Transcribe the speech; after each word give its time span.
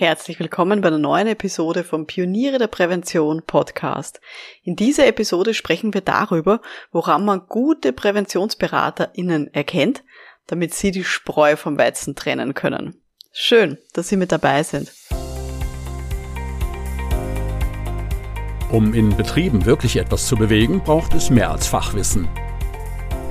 Herzlich 0.00 0.40
willkommen 0.40 0.80
bei 0.80 0.88
einer 0.88 0.96
neuen 0.96 1.26
Episode 1.26 1.84
vom 1.84 2.06
Pioniere 2.06 2.56
der 2.56 2.68
Prävention 2.68 3.42
Podcast. 3.46 4.22
In 4.62 4.74
dieser 4.74 5.06
Episode 5.06 5.52
sprechen 5.52 5.92
wir 5.92 6.00
darüber, 6.00 6.62
woran 6.90 7.22
man 7.22 7.42
gute 7.46 7.92
PräventionsberaterInnen 7.92 9.52
erkennt, 9.52 10.02
damit 10.46 10.72
sie 10.72 10.90
die 10.90 11.04
Spreu 11.04 11.54
vom 11.56 11.76
Weizen 11.76 12.16
trennen 12.16 12.54
können. 12.54 12.94
Schön, 13.30 13.76
dass 13.92 14.08
Sie 14.08 14.16
mit 14.16 14.32
dabei 14.32 14.62
sind. 14.62 14.90
Um 18.72 18.94
in 18.94 19.14
Betrieben 19.14 19.66
wirklich 19.66 19.98
etwas 19.98 20.26
zu 20.26 20.36
bewegen, 20.36 20.80
braucht 20.82 21.12
es 21.12 21.28
mehr 21.28 21.50
als 21.50 21.66
Fachwissen. 21.66 22.26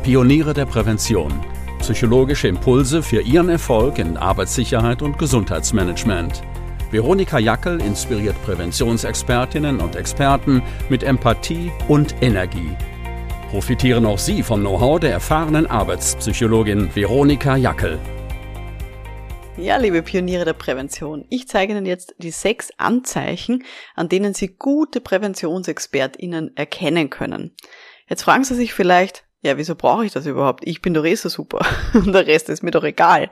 Pioniere 0.03 0.53
der 0.53 0.67
Prävention. 0.67 1.33
Psychologische 1.79 2.47
Impulse 2.47 3.01
für 3.01 3.21
Ihren 3.21 3.49
Erfolg 3.49 3.97
in 3.97 4.17
Arbeitssicherheit 4.17 5.01
und 5.01 5.17
Gesundheitsmanagement. 5.17 6.43
Veronika 6.91 7.37
Jackel 7.37 7.79
inspiriert 7.81 8.35
Präventionsexpertinnen 8.43 9.79
und 9.79 9.95
Experten 9.95 10.63
mit 10.89 11.03
Empathie 11.03 11.71
und 11.87 12.15
Energie. 12.19 12.75
Profitieren 13.51 14.07
auch 14.07 14.17
Sie 14.17 14.41
vom 14.41 14.61
Know-how 14.61 14.99
der 14.99 15.11
erfahrenen 15.11 15.67
Arbeitspsychologin 15.67 16.95
Veronika 16.95 17.55
Jackel. 17.57 17.99
Ja, 19.55 19.77
liebe 19.77 20.01
Pioniere 20.01 20.45
der 20.45 20.53
Prävention, 20.53 21.25
ich 21.29 21.47
zeige 21.47 21.73
Ihnen 21.73 21.85
jetzt 21.85 22.15
die 22.17 22.31
sechs 22.31 22.71
Anzeichen, 22.77 23.65
an 23.93 24.09
denen 24.09 24.33
Sie 24.33 24.47
gute 24.47 24.99
PräventionsexpertInnen 24.99 26.57
erkennen 26.57 27.11
können. 27.11 27.55
Jetzt 28.07 28.23
fragen 28.23 28.43
Sie 28.43 28.55
sich 28.55 28.73
vielleicht, 28.73 29.25
ja, 29.43 29.57
wieso 29.57 29.75
brauche 29.75 30.07
ich 30.07 30.11
das 30.11 30.25
überhaupt? 30.25 30.65
Ich 30.65 30.81
bin 30.81 30.95
doch 30.95 31.05
eh 31.05 31.13
so 31.13 31.29
super 31.29 31.63
und 31.93 32.13
der 32.13 32.25
Rest 32.25 32.49
ist 32.49 32.63
mir 32.63 32.71
doch 32.71 32.83
egal. 32.83 33.29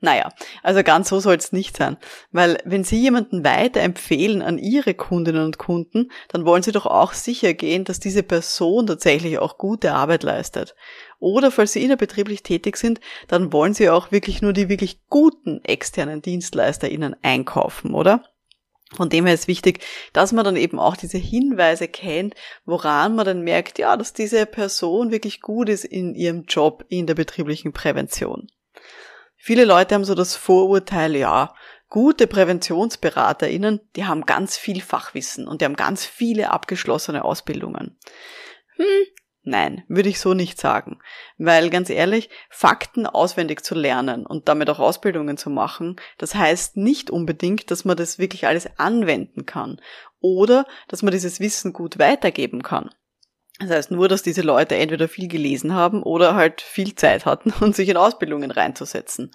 Naja, 0.00 0.28
also 0.62 0.84
ganz 0.84 1.08
so 1.08 1.18
soll 1.18 1.34
es 1.36 1.50
nicht 1.50 1.76
sein. 1.76 1.96
Weil 2.30 2.58
wenn 2.64 2.84
Sie 2.84 3.00
jemanden 3.00 3.44
weiterempfehlen 3.44 4.42
an 4.42 4.56
Ihre 4.56 4.94
Kundinnen 4.94 5.44
und 5.44 5.58
Kunden, 5.58 6.12
dann 6.28 6.44
wollen 6.44 6.62
Sie 6.62 6.70
doch 6.70 6.86
auch 6.86 7.12
sicher 7.12 7.52
gehen, 7.52 7.84
dass 7.84 7.98
diese 7.98 8.22
Person 8.22 8.86
tatsächlich 8.86 9.38
auch 9.38 9.58
gute 9.58 9.94
Arbeit 9.94 10.22
leistet. 10.22 10.76
Oder 11.18 11.50
falls 11.50 11.72
Sie 11.72 11.82
innerbetrieblich 11.82 12.44
tätig 12.44 12.76
sind, 12.76 13.00
dann 13.26 13.52
wollen 13.52 13.74
Sie 13.74 13.90
auch 13.90 14.12
wirklich 14.12 14.40
nur 14.40 14.52
die 14.52 14.68
wirklich 14.68 15.00
guten 15.08 15.64
externen 15.64 16.22
Dienstleister 16.22 16.88
Ihnen 16.88 17.16
einkaufen, 17.22 17.92
oder? 17.92 18.22
Von 18.94 19.10
dem 19.10 19.26
her 19.26 19.34
ist 19.34 19.48
wichtig, 19.48 19.84
dass 20.12 20.32
man 20.32 20.44
dann 20.44 20.56
eben 20.56 20.78
auch 20.78 20.96
diese 20.96 21.18
Hinweise 21.18 21.88
kennt, 21.88 22.34
woran 22.64 23.16
man 23.16 23.26
dann 23.26 23.42
merkt, 23.42 23.78
ja, 23.78 23.96
dass 23.96 24.14
diese 24.14 24.46
Person 24.46 25.10
wirklich 25.10 25.42
gut 25.42 25.68
ist 25.68 25.84
in 25.84 26.14
ihrem 26.14 26.44
Job 26.44 26.84
in 26.88 27.06
der 27.06 27.14
betrieblichen 27.14 27.72
Prävention. 27.72 28.48
Viele 29.38 29.64
Leute 29.64 29.94
haben 29.94 30.04
so 30.04 30.14
das 30.14 30.36
Vorurteil, 30.36 31.16
ja, 31.16 31.54
gute 31.88 32.26
PräventionsberaterInnen, 32.26 33.80
die 33.96 34.04
haben 34.04 34.26
ganz 34.26 34.58
viel 34.58 34.82
Fachwissen 34.82 35.48
und 35.48 35.60
die 35.60 35.64
haben 35.64 35.76
ganz 35.76 36.04
viele 36.04 36.50
abgeschlossene 36.50 37.24
Ausbildungen. 37.24 37.96
Hm, 38.76 39.06
Nein, 39.48 39.82
würde 39.88 40.10
ich 40.10 40.20
so 40.20 40.34
nicht 40.34 40.60
sagen. 40.60 40.98
Weil 41.38 41.70
ganz 41.70 41.88
ehrlich, 41.88 42.28
Fakten 42.50 43.06
auswendig 43.06 43.64
zu 43.64 43.74
lernen 43.74 44.26
und 44.26 44.46
damit 44.46 44.68
auch 44.68 44.78
Ausbildungen 44.78 45.38
zu 45.38 45.48
machen, 45.48 45.96
das 46.18 46.34
heißt 46.34 46.76
nicht 46.76 47.10
unbedingt, 47.10 47.70
dass 47.70 47.86
man 47.86 47.96
das 47.96 48.18
wirklich 48.18 48.46
alles 48.46 48.68
anwenden 48.78 49.46
kann 49.46 49.80
oder 50.20 50.66
dass 50.88 51.02
man 51.02 51.12
dieses 51.12 51.40
Wissen 51.40 51.72
gut 51.72 51.98
weitergeben 51.98 52.62
kann. 52.62 52.90
Das 53.58 53.70
heißt 53.70 53.90
nur, 53.90 54.08
dass 54.08 54.22
diese 54.22 54.42
Leute 54.42 54.76
entweder 54.76 55.08
viel 55.08 55.26
gelesen 55.26 55.74
haben 55.74 56.02
oder 56.02 56.34
halt 56.34 56.60
viel 56.60 56.94
Zeit 56.94 57.26
hatten 57.26 57.52
und 57.60 57.74
sich 57.74 57.88
in 57.88 57.96
Ausbildungen 57.96 58.50
reinzusetzen. 58.50 59.32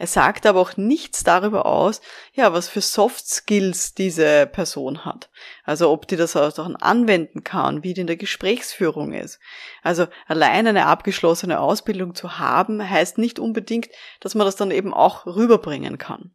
Er 0.00 0.06
sagt 0.06 0.46
aber 0.46 0.60
auch 0.60 0.76
nichts 0.76 1.24
darüber 1.24 1.66
aus, 1.66 2.00
ja, 2.32 2.52
was 2.52 2.68
für 2.68 2.80
Soft 2.80 3.26
Skills 3.26 3.94
diese 3.94 4.46
Person 4.46 5.04
hat. 5.04 5.28
Also 5.64 5.90
ob 5.90 6.06
die 6.06 6.14
das 6.14 6.36
auch 6.36 6.56
anwenden 6.80 7.42
kann, 7.42 7.82
wie 7.82 7.94
die 7.94 8.02
in 8.02 8.06
der 8.06 8.16
Gesprächsführung 8.16 9.12
ist. 9.12 9.40
Also 9.82 10.06
allein 10.28 10.68
eine 10.68 10.86
abgeschlossene 10.86 11.58
Ausbildung 11.58 12.14
zu 12.14 12.38
haben, 12.38 12.88
heißt 12.88 13.18
nicht 13.18 13.40
unbedingt, 13.40 13.88
dass 14.20 14.36
man 14.36 14.46
das 14.46 14.54
dann 14.54 14.70
eben 14.70 14.94
auch 14.94 15.26
rüberbringen 15.26 15.98
kann. 15.98 16.30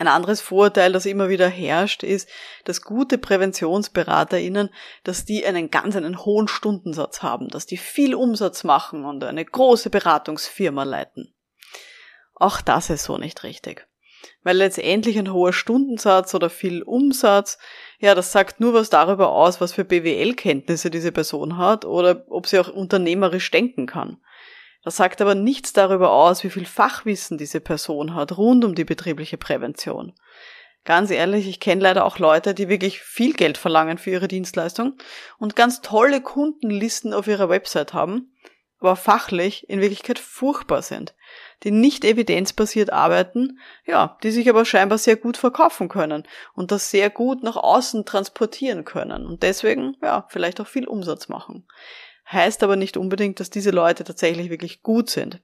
Ein 0.00 0.08
anderes 0.08 0.40
Vorurteil, 0.40 0.92
das 0.92 1.04
immer 1.04 1.28
wieder 1.28 1.46
herrscht, 1.46 2.04
ist, 2.04 2.26
dass 2.64 2.80
gute 2.80 3.18
PräventionsberaterInnen, 3.18 4.70
dass 5.04 5.26
die 5.26 5.44
einen 5.44 5.70
ganz 5.70 5.94
einen 5.94 6.24
hohen 6.24 6.48
Stundensatz 6.48 7.22
haben, 7.22 7.48
dass 7.48 7.66
die 7.66 7.76
viel 7.76 8.14
Umsatz 8.14 8.64
machen 8.64 9.04
und 9.04 9.22
eine 9.22 9.44
große 9.44 9.90
Beratungsfirma 9.90 10.84
leiten. 10.84 11.34
Auch 12.34 12.62
das 12.62 12.88
ist 12.88 13.04
so 13.04 13.18
nicht 13.18 13.42
richtig. 13.42 13.86
Weil 14.42 14.56
letztendlich 14.56 15.18
ein 15.18 15.34
hoher 15.34 15.52
Stundensatz 15.52 16.34
oder 16.34 16.48
viel 16.48 16.82
Umsatz, 16.82 17.58
ja, 17.98 18.14
das 18.14 18.32
sagt 18.32 18.58
nur 18.58 18.72
was 18.72 18.88
darüber 18.88 19.30
aus, 19.32 19.60
was 19.60 19.74
für 19.74 19.84
BWL-Kenntnisse 19.84 20.90
diese 20.90 21.12
Person 21.12 21.58
hat 21.58 21.84
oder 21.84 22.24
ob 22.30 22.46
sie 22.46 22.58
auch 22.58 22.68
unternehmerisch 22.68 23.50
denken 23.50 23.84
kann. 23.84 24.16
Das 24.82 24.96
sagt 24.96 25.20
aber 25.20 25.34
nichts 25.34 25.72
darüber 25.72 26.10
aus, 26.12 26.42
wie 26.42 26.50
viel 26.50 26.66
Fachwissen 26.66 27.36
diese 27.36 27.60
Person 27.60 28.14
hat 28.14 28.36
rund 28.38 28.64
um 28.64 28.74
die 28.74 28.84
betriebliche 28.84 29.36
Prävention. 29.36 30.14
Ganz 30.84 31.10
ehrlich, 31.10 31.46
ich 31.46 31.60
kenne 31.60 31.82
leider 31.82 32.06
auch 32.06 32.18
Leute, 32.18 32.54
die 32.54 32.70
wirklich 32.70 33.00
viel 33.00 33.34
Geld 33.34 33.58
verlangen 33.58 33.98
für 33.98 34.10
ihre 34.10 34.28
Dienstleistung 34.28 34.96
und 35.38 35.54
ganz 35.54 35.82
tolle 35.82 36.22
Kundenlisten 36.22 37.12
auf 37.12 37.26
ihrer 37.26 37.50
Website 37.50 37.92
haben, 37.92 38.34
aber 38.78 38.96
fachlich 38.96 39.68
in 39.68 39.82
Wirklichkeit 39.82 40.18
furchtbar 40.18 40.80
sind, 40.80 41.14
die 41.64 41.70
nicht 41.70 42.02
evidenzbasiert 42.02 42.90
arbeiten, 42.90 43.58
ja, 43.84 44.16
die 44.22 44.30
sich 44.30 44.48
aber 44.48 44.64
scheinbar 44.64 44.96
sehr 44.96 45.16
gut 45.16 45.36
verkaufen 45.36 45.90
können 45.90 46.26
und 46.54 46.70
das 46.70 46.90
sehr 46.90 47.10
gut 47.10 47.42
nach 47.42 47.56
außen 47.56 48.06
transportieren 48.06 48.86
können 48.86 49.26
und 49.26 49.42
deswegen, 49.42 49.98
ja, 50.02 50.26
vielleicht 50.30 50.62
auch 50.62 50.66
viel 50.66 50.88
Umsatz 50.88 51.28
machen. 51.28 51.66
Heißt 52.32 52.62
aber 52.62 52.76
nicht 52.76 52.96
unbedingt, 52.96 53.40
dass 53.40 53.50
diese 53.50 53.70
Leute 53.70 54.04
tatsächlich 54.04 54.50
wirklich 54.50 54.82
gut 54.82 55.10
sind. 55.10 55.40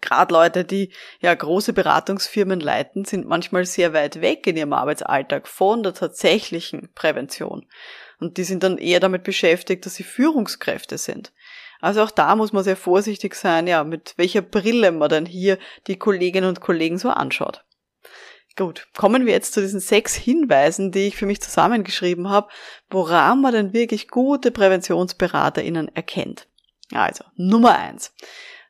Gerade 0.00 0.32
Leute, 0.32 0.64
die 0.64 0.92
ja 1.20 1.34
große 1.34 1.72
Beratungsfirmen 1.72 2.60
leiten, 2.60 3.04
sind 3.04 3.26
manchmal 3.26 3.64
sehr 3.64 3.92
weit 3.92 4.20
weg 4.20 4.46
in 4.46 4.56
ihrem 4.56 4.72
Arbeitsalltag 4.72 5.48
von 5.48 5.82
der 5.82 5.94
tatsächlichen 5.94 6.92
Prävention. 6.94 7.66
Und 8.20 8.36
die 8.36 8.44
sind 8.44 8.62
dann 8.62 8.78
eher 8.78 9.00
damit 9.00 9.24
beschäftigt, 9.24 9.86
dass 9.86 9.96
sie 9.96 10.04
Führungskräfte 10.04 10.98
sind. 10.98 11.32
Also 11.80 12.02
auch 12.02 12.10
da 12.10 12.36
muss 12.36 12.52
man 12.52 12.64
sehr 12.64 12.76
vorsichtig 12.76 13.34
sein, 13.34 13.66
ja, 13.66 13.84
mit 13.84 14.14
welcher 14.16 14.42
Brille 14.42 14.92
man 14.92 15.08
dann 15.08 15.26
hier 15.26 15.58
die 15.86 15.96
Kolleginnen 15.96 16.48
und 16.48 16.60
Kollegen 16.60 16.98
so 16.98 17.10
anschaut. 17.10 17.64
Gut, 18.58 18.88
kommen 18.96 19.24
wir 19.24 19.32
jetzt 19.32 19.54
zu 19.54 19.60
diesen 19.60 19.78
sechs 19.78 20.16
Hinweisen, 20.16 20.90
die 20.90 21.06
ich 21.06 21.16
für 21.16 21.26
mich 21.26 21.40
zusammengeschrieben 21.40 22.28
habe, 22.28 22.48
woran 22.90 23.40
man 23.40 23.52
denn 23.52 23.72
wirklich 23.72 24.08
gute 24.08 24.50
PräventionsberaterInnen 24.50 25.94
erkennt. 25.94 26.48
Also, 26.92 27.22
Nummer 27.36 27.78
eins. 27.78 28.12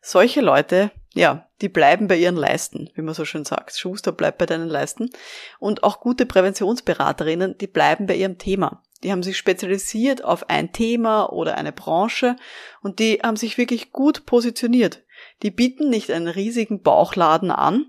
Solche 0.03 0.43
Leute, 0.43 0.91
ja, 1.15 1.49
die 1.63 1.71
bleiben 1.71 2.07
bei 2.07 2.17
ihren 2.17 2.37
Leisten, 2.37 2.91
wie 2.97 3.01
man 3.01 3.15
so 3.15 3.25
schön 3.25 3.47
sagt. 3.47 3.79
Schuster 3.79 4.13
bleibt 4.13 4.37
bei 4.37 4.45
deinen 4.45 4.69
Leisten. 4.69 5.09
Und 5.59 5.85
auch 5.85 6.01
gute 6.01 6.27
Präventionsberaterinnen, 6.27 7.57
die 7.57 7.67
bleiben 7.67 8.07
bei 8.07 8.17
ihrem 8.17 8.37
Thema. 8.37 8.83
Die 9.03 9.11
haben 9.11 9.23
sich 9.23 9.39
spezialisiert 9.39 10.23
auf 10.23 10.51
ein 10.51 10.71
Thema 10.71 11.33
oder 11.33 11.57
eine 11.57 11.73
Branche 11.73 12.37
und 12.83 12.99
die 12.99 13.21
haben 13.23 13.37
sich 13.37 13.57
wirklich 13.57 13.91
gut 13.91 14.27
positioniert. 14.27 15.03
Die 15.43 15.51
bieten 15.51 15.89
nicht 15.89 16.11
einen 16.11 16.29
riesigen 16.29 16.83
Bauchladen 16.83 17.51
an, 17.51 17.87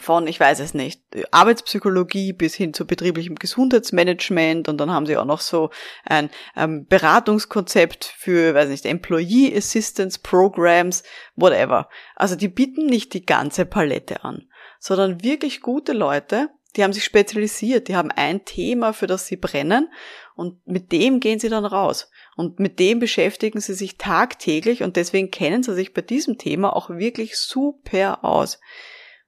von, 0.00 0.26
ich 0.26 0.38
weiß 0.38 0.60
es 0.60 0.74
nicht, 0.74 1.02
Arbeitspsychologie 1.30 2.32
bis 2.32 2.54
hin 2.54 2.74
zu 2.74 2.86
betrieblichem 2.86 3.36
Gesundheitsmanagement 3.36 4.68
und 4.68 4.78
dann 4.78 4.90
haben 4.90 5.06
sie 5.06 5.16
auch 5.16 5.24
noch 5.24 5.40
so 5.40 5.70
ein 6.04 6.30
ähm, 6.56 6.86
Beratungskonzept 6.86 8.04
für, 8.04 8.54
weiß 8.54 8.68
nicht, 8.68 8.84
Employee 8.84 9.56
Assistance 9.56 10.18
Programs, 10.22 11.02
whatever. 11.36 11.88
Also 12.14 12.36
die 12.36 12.48
bieten 12.48 12.86
nicht 12.86 13.14
die 13.14 13.24
ganze 13.24 13.64
Palette 13.64 14.24
an, 14.24 14.48
sondern 14.78 15.22
wirklich 15.22 15.60
gute 15.60 15.92
Leute, 15.92 16.50
die 16.76 16.84
haben 16.84 16.92
sich 16.92 17.04
spezialisiert, 17.04 17.88
die 17.88 17.96
haben 17.96 18.10
ein 18.10 18.44
Thema, 18.44 18.92
für 18.92 19.06
das 19.06 19.26
sie 19.26 19.36
brennen 19.36 19.88
und 20.34 20.66
mit 20.66 20.92
dem 20.92 21.20
gehen 21.20 21.38
sie 21.38 21.48
dann 21.48 21.64
raus. 21.64 22.10
Und 22.36 22.60
mit 22.60 22.78
dem 22.78 22.98
beschäftigen 22.98 23.60
sie 23.60 23.72
sich 23.72 23.96
tagtäglich 23.96 24.82
und 24.82 24.96
deswegen 24.96 25.30
kennen 25.30 25.62
sie 25.62 25.74
sich 25.74 25.94
bei 25.94 26.02
diesem 26.02 26.36
Thema 26.36 26.76
auch 26.76 26.90
wirklich 26.90 27.38
super 27.38 28.22
aus. 28.24 28.60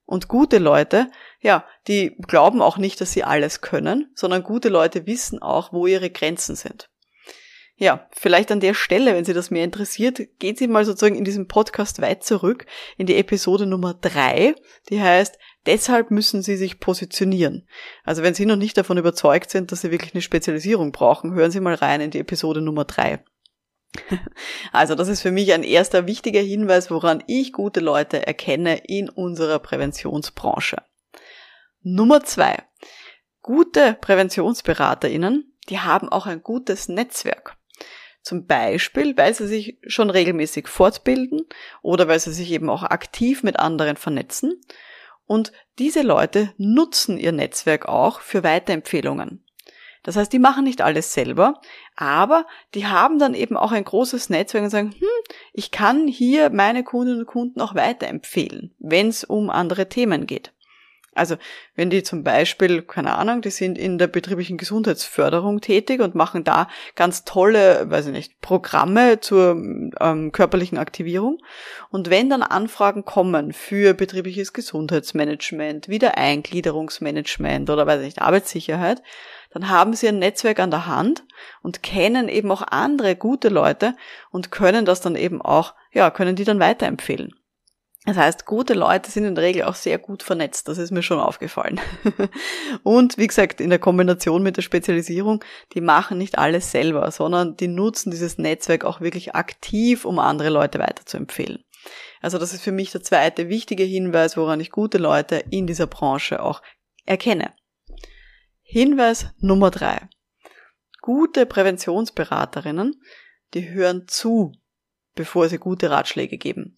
Und 0.08 0.26
gute 0.26 0.56
Leute, 0.56 1.10
ja, 1.38 1.66
die 1.86 2.16
glauben 2.26 2.62
auch 2.62 2.78
nicht, 2.78 2.98
dass 2.98 3.12
sie 3.12 3.24
alles 3.24 3.60
können, 3.60 4.10
sondern 4.14 4.42
gute 4.42 4.70
Leute 4.70 5.06
wissen 5.06 5.42
auch, 5.42 5.70
wo 5.70 5.86
ihre 5.86 6.08
Grenzen 6.08 6.56
sind. 6.56 6.88
Ja, 7.76 8.08
vielleicht 8.12 8.50
an 8.50 8.60
der 8.60 8.72
Stelle, 8.72 9.12
wenn 9.12 9.26
Sie 9.26 9.34
das 9.34 9.50
mehr 9.50 9.64
interessiert, 9.64 10.18
gehen 10.38 10.56
Sie 10.56 10.66
mal 10.66 10.86
sozusagen 10.86 11.14
in 11.14 11.24
diesem 11.24 11.46
Podcast 11.46 12.00
weit 12.00 12.24
zurück 12.24 12.64
in 12.96 13.04
die 13.04 13.16
Episode 13.16 13.66
Nummer 13.66 13.92
drei, 13.92 14.54
die 14.88 15.02
heißt 15.02 15.38
Deshalb 15.66 16.10
müssen 16.10 16.40
Sie 16.40 16.56
sich 16.56 16.80
positionieren. 16.80 17.68
Also 18.02 18.22
wenn 18.22 18.32
Sie 18.32 18.46
noch 18.46 18.56
nicht 18.56 18.78
davon 18.78 18.96
überzeugt 18.96 19.50
sind, 19.50 19.72
dass 19.72 19.82
Sie 19.82 19.90
wirklich 19.90 20.14
eine 20.14 20.22
Spezialisierung 20.22 20.90
brauchen, 20.90 21.34
hören 21.34 21.50
Sie 21.50 21.60
mal 21.60 21.74
rein 21.74 22.00
in 22.00 22.10
die 22.10 22.20
Episode 22.20 22.62
Nummer 22.62 22.86
drei. 22.86 23.22
Also 24.72 24.94
das 24.94 25.08
ist 25.08 25.22
für 25.22 25.30
mich 25.30 25.52
ein 25.52 25.62
erster 25.62 26.06
wichtiger 26.06 26.40
Hinweis, 26.40 26.90
woran 26.90 27.22
ich 27.26 27.52
gute 27.52 27.80
Leute 27.80 28.26
erkenne 28.26 28.78
in 28.86 29.08
unserer 29.08 29.58
Präventionsbranche. 29.58 30.76
Nummer 31.82 32.22
zwei. 32.24 32.62
Gute 33.40 33.96
PräventionsberaterInnen, 34.00 35.56
die 35.68 35.78
haben 35.78 36.08
auch 36.08 36.26
ein 36.26 36.42
gutes 36.42 36.88
Netzwerk. 36.88 37.56
Zum 38.22 38.46
Beispiel, 38.46 39.16
weil 39.16 39.32
sie 39.34 39.46
sich 39.46 39.78
schon 39.86 40.10
regelmäßig 40.10 40.68
fortbilden 40.68 41.46
oder 41.82 42.08
weil 42.08 42.20
sie 42.20 42.32
sich 42.32 42.50
eben 42.50 42.68
auch 42.68 42.82
aktiv 42.82 43.42
mit 43.42 43.58
anderen 43.58 43.96
vernetzen. 43.96 44.60
Und 45.24 45.52
diese 45.78 46.02
Leute 46.02 46.52
nutzen 46.58 47.16
ihr 47.16 47.32
Netzwerk 47.32 47.86
auch 47.86 48.20
für 48.20 48.42
Weiterempfehlungen. 48.42 49.44
Das 50.02 50.16
heißt, 50.16 50.32
die 50.32 50.38
machen 50.38 50.64
nicht 50.64 50.80
alles 50.80 51.12
selber, 51.12 51.60
aber 51.96 52.46
die 52.74 52.86
haben 52.86 53.18
dann 53.18 53.34
eben 53.34 53.56
auch 53.56 53.72
ein 53.72 53.84
großes 53.84 54.30
Netzwerk 54.30 54.64
und 54.64 54.70
sagen, 54.70 54.94
hm, 54.98 55.08
ich 55.52 55.70
kann 55.70 56.06
hier 56.06 56.50
meine 56.50 56.84
Kundinnen 56.84 57.20
und 57.20 57.26
Kunden 57.26 57.60
auch 57.60 57.74
weiterempfehlen, 57.74 58.74
wenn 58.78 59.08
es 59.08 59.24
um 59.24 59.50
andere 59.50 59.88
Themen 59.88 60.26
geht. 60.26 60.52
Also 61.18 61.36
wenn 61.74 61.90
die 61.90 62.02
zum 62.02 62.22
Beispiel, 62.22 62.82
keine 62.82 63.16
Ahnung, 63.16 63.42
die 63.42 63.50
sind 63.50 63.76
in 63.76 63.98
der 63.98 64.06
betrieblichen 64.06 64.56
Gesundheitsförderung 64.56 65.60
tätig 65.60 66.00
und 66.00 66.14
machen 66.14 66.44
da 66.44 66.68
ganz 66.94 67.24
tolle, 67.24 67.90
weiß 67.90 68.06
ich 68.06 68.12
nicht, 68.12 68.40
Programme 68.40 69.20
zur 69.20 69.56
ähm, 70.00 70.32
körperlichen 70.32 70.78
Aktivierung. 70.78 71.38
Und 71.90 72.08
wenn 72.08 72.30
dann 72.30 72.42
Anfragen 72.42 73.04
kommen 73.04 73.52
für 73.52 73.94
betriebliches 73.94 74.52
Gesundheitsmanagement, 74.52 75.88
Wiedereingliederungsmanagement 75.88 77.68
oder 77.68 77.86
weiß 77.86 78.00
ich 78.00 78.06
nicht, 78.06 78.22
Arbeitssicherheit, 78.22 79.02
dann 79.50 79.68
haben 79.68 79.94
sie 79.94 80.08
ein 80.08 80.18
Netzwerk 80.18 80.60
an 80.60 80.70
der 80.70 80.86
Hand 80.86 81.24
und 81.62 81.82
kennen 81.82 82.28
eben 82.28 82.50
auch 82.50 82.62
andere 82.62 83.16
gute 83.16 83.48
Leute 83.48 83.94
und 84.30 84.50
können 84.50 84.84
das 84.84 85.00
dann 85.00 85.16
eben 85.16 85.40
auch, 85.40 85.74
ja, 85.92 86.10
können 86.10 86.36
die 86.36 86.44
dann 86.44 86.60
weiterempfehlen. 86.60 87.34
Das 88.08 88.16
heißt, 88.16 88.46
gute 88.46 88.72
Leute 88.72 89.10
sind 89.10 89.24
in 89.24 89.34
der 89.34 89.44
Regel 89.44 89.64
auch 89.64 89.74
sehr 89.74 89.98
gut 89.98 90.22
vernetzt. 90.22 90.66
Das 90.68 90.78
ist 90.78 90.92
mir 90.92 91.02
schon 91.02 91.20
aufgefallen. 91.20 91.78
Und 92.82 93.18
wie 93.18 93.26
gesagt, 93.26 93.60
in 93.60 93.68
der 93.68 93.78
Kombination 93.78 94.42
mit 94.42 94.56
der 94.56 94.62
Spezialisierung, 94.62 95.44
die 95.74 95.82
machen 95.82 96.16
nicht 96.16 96.38
alles 96.38 96.70
selber, 96.70 97.10
sondern 97.10 97.58
die 97.58 97.68
nutzen 97.68 98.10
dieses 98.10 98.38
Netzwerk 98.38 98.84
auch 98.84 99.02
wirklich 99.02 99.34
aktiv, 99.34 100.06
um 100.06 100.18
andere 100.18 100.48
Leute 100.48 100.78
weiterzuempfehlen. 100.78 101.64
Also 102.22 102.38
das 102.38 102.54
ist 102.54 102.62
für 102.62 102.72
mich 102.72 102.92
der 102.92 103.02
zweite 103.02 103.50
wichtige 103.50 103.84
Hinweis, 103.84 104.38
woran 104.38 104.60
ich 104.60 104.70
gute 104.70 104.96
Leute 104.96 105.44
in 105.50 105.66
dieser 105.66 105.86
Branche 105.86 106.42
auch 106.42 106.62
erkenne. 107.04 107.52
Hinweis 108.70 109.28
Nummer 109.38 109.70
drei. 109.70 110.10
Gute 111.00 111.46
Präventionsberaterinnen, 111.46 113.02
die 113.54 113.70
hören 113.70 114.06
zu, 114.08 114.52
bevor 115.14 115.48
sie 115.48 115.56
gute 115.56 115.90
Ratschläge 115.90 116.36
geben. 116.36 116.76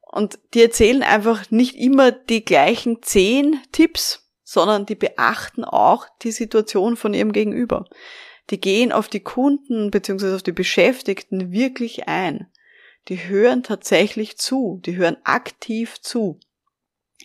Und 0.00 0.40
die 0.52 0.62
erzählen 0.62 1.04
einfach 1.04 1.48
nicht 1.52 1.76
immer 1.76 2.10
die 2.10 2.44
gleichen 2.44 3.04
zehn 3.04 3.60
Tipps, 3.70 4.32
sondern 4.42 4.84
die 4.84 4.96
beachten 4.96 5.62
auch 5.62 6.08
die 6.22 6.32
Situation 6.32 6.96
von 6.96 7.14
ihrem 7.14 7.30
Gegenüber. 7.30 7.84
Die 8.50 8.60
gehen 8.60 8.90
auf 8.90 9.06
die 9.06 9.22
Kunden 9.22 9.92
bzw. 9.92 10.34
auf 10.34 10.42
die 10.42 10.50
Beschäftigten 10.50 11.52
wirklich 11.52 12.08
ein. 12.08 12.50
Die 13.06 13.28
hören 13.28 13.62
tatsächlich 13.62 14.38
zu, 14.38 14.80
die 14.84 14.96
hören 14.96 15.18
aktiv 15.22 16.00
zu. 16.00 16.40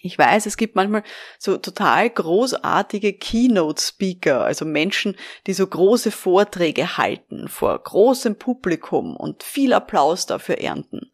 Ich 0.06 0.20
weiß, 0.20 0.46
es 0.46 0.56
gibt 0.56 0.76
manchmal 0.76 1.02
so 1.40 1.58
total 1.58 2.08
großartige 2.12 3.14
Keynote-Speaker, 3.14 4.42
also 4.42 4.64
Menschen, 4.64 5.16
die 5.48 5.54
so 5.54 5.66
große 5.66 6.12
Vorträge 6.12 7.00
halten 7.00 7.48
vor 7.48 7.82
großem 7.82 8.36
Publikum 8.36 9.16
und 9.16 9.42
viel 9.42 9.74
Applaus 9.74 10.28
dafür 10.28 10.60
ernten. 10.60 11.12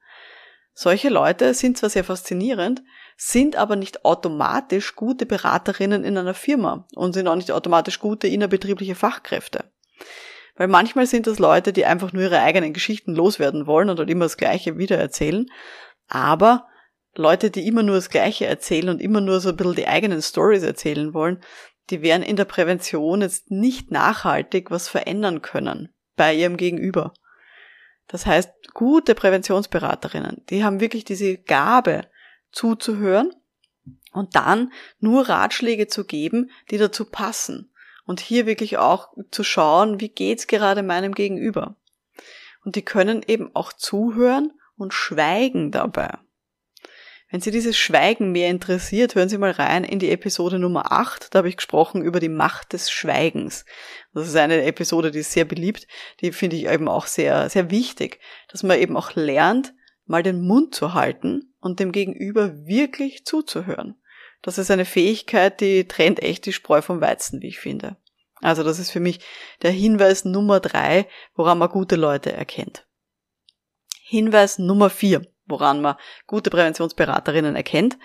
Solche 0.74 1.08
Leute 1.08 1.54
sind 1.54 1.78
zwar 1.78 1.90
sehr 1.90 2.04
faszinierend, 2.04 2.84
sind 3.16 3.56
aber 3.56 3.78
nicht 3.78 4.04
automatisch 4.04 4.98
gute 4.98 5.26
Beraterinnen 5.26 6.04
in 6.04 6.18
einer 6.18 6.34
Firma 6.34 6.86
und 6.94 7.14
sind 7.14 7.30
auch 7.30 7.36
nicht 7.36 7.54
automatisch 7.54 7.98
gute 8.00 8.28
innerbetriebliche 8.28 8.96
Fachkräfte. 8.96 9.72
Weil 10.58 10.68
manchmal 10.68 11.06
sind 11.06 11.28
das 11.28 11.40
Leute, 11.40 11.72
die 11.72 11.86
einfach 11.86 12.12
nur 12.12 12.24
ihre 12.24 12.42
eigenen 12.42 12.74
Geschichten 12.74 13.16
loswerden 13.16 13.68
wollen 13.68 13.90
und 13.90 14.00
halt 14.00 14.10
immer 14.10 14.26
das 14.26 14.36
Gleiche 14.36 14.78
wiedererzählen. 14.78 15.46
Aber 16.10 16.68
Leute, 17.16 17.52
die 17.52 17.68
immer 17.68 17.84
nur 17.84 17.96
das 17.96 18.10
Gleiche 18.10 18.46
erzählen 18.46 18.90
und 18.90 19.02
immer 19.02 19.22
nur 19.22 19.42
so 19.42 19.50
ein 19.50 19.58
bisschen 19.58 19.76
die 19.76 19.88
eigenen 19.88 20.22
Stories 20.22 20.64
erzählen 20.64 21.14
wollen, 21.14 21.42
die 21.90 22.02
werden 22.02 22.24
in 22.24 22.38
der 22.38 22.46
Prävention 22.46 23.22
jetzt 23.22 23.52
nicht 23.52 23.92
nachhaltig 23.92 24.72
was 24.72 24.88
verändern 24.88 25.42
können 25.42 25.94
bei 26.16 26.34
ihrem 26.34 26.56
Gegenüber. 26.56 27.14
Das 28.08 28.26
heißt, 28.26 28.74
gute 28.74 29.16
Präventionsberaterinnen, 29.16 30.44
die 30.50 30.64
haben 30.64 30.80
wirklich 30.80 31.06
diese 31.06 31.38
Gabe 31.38 32.08
zuzuhören 32.52 33.34
und 34.12 34.36
dann 34.36 34.72
nur 35.00 35.30
Ratschläge 35.30 35.88
zu 35.88 36.06
geben, 36.06 36.52
die 36.70 36.78
dazu 36.78 37.06
passen. 37.06 37.74
Und 38.04 38.20
hier 38.20 38.46
wirklich 38.46 38.78
auch 38.78 39.10
zu 39.30 39.44
schauen, 39.44 40.02
wie 40.02 40.10
geht's 40.10 40.48
gerade 40.48 40.84
meinem 40.84 41.14
Gegenüber. 41.14 41.78
Und 42.66 42.76
die 42.76 42.82
können 42.82 43.24
eben 43.26 43.56
auch 43.56 43.72
zuhören 43.72 44.52
und 44.76 44.94
schweigen 44.94 45.72
dabei. 45.72 46.18
Wenn 47.32 47.40
Sie 47.40 47.52
dieses 47.52 47.78
Schweigen 47.78 48.34
mehr 48.34 48.50
interessiert, 48.50 49.16
hören 49.16 49.30
Sie 49.30 49.38
mal 49.38 49.52
rein 49.52 49.86
in 49.86 50.00
die 50.00 50.12
Episode 50.12 50.60
Nummer 50.60 50.92
8. 50.92 51.34
Da 51.34 51.38
habe 51.38 51.48
ich 51.48 51.56
gesprochen 51.56 52.02
über 52.02 52.20
die 52.20 52.28
Macht 52.28 52.74
des 52.74 52.92
Schweigens. 52.92 53.64
Das 54.14 54.28
ist 54.28 54.36
eine 54.36 54.64
Episode, 54.64 55.12
die 55.12 55.20
ist 55.20 55.32
sehr 55.32 55.46
beliebt. 55.46 55.88
Die 56.20 56.34
finde 56.34 56.58
ich 56.58 56.68
eben 56.68 56.90
auch 56.90 57.06
sehr, 57.06 57.50
sehr 57.50 57.72
wichtig, 57.72 58.20
dass 58.50 58.64
man 58.64 58.78
eben 58.78 58.98
auch 58.98 59.16
lernt, 59.16 59.74
mal 60.06 60.24
den 60.24 60.42
Mund 60.42 60.76
zu 60.76 60.94
halten 60.94 61.54
und 61.62 61.80
dem 61.80 61.94
Gegenüber 61.94 62.54
wirklich 62.66 63.24
zuzuhören. 63.24 63.96
Das 64.42 64.58
ist 64.58 64.70
eine 64.70 64.86
Fähigkeit, 64.86 65.62
die 65.62 65.88
trennt 65.88 66.22
echt 66.22 66.46
die 66.46 66.54
Spreu 66.54 66.82
vom 66.82 67.00
Weizen, 67.00 67.42
wie 67.42 67.48
ich 67.48 67.60
finde. 67.60 67.96
Also 68.42 68.62
das 68.62 68.78
ist 68.78 68.92
für 68.92 69.00
mich 69.00 69.22
der 69.62 69.72
Hinweis 69.72 70.26
Nummer 70.26 70.60
drei, 70.60 71.08
woran 71.36 71.60
man 71.60 71.70
gute 71.70 71.96
Leute 71.96 72.34
erkennt. 72.34 72.86
Hinweis 74.04 74.58
Nummer 74.58 74.90
vier 74.90 75.31
woran 75.46 75.82
man 75.82 75.96
gute 76.28 76.50
Präventionsberaterinnen 76.50 77.56
erkennt, 77.56 77.98